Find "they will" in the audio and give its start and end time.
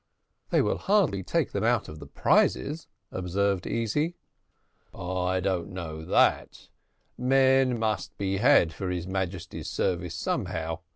0.49-0.79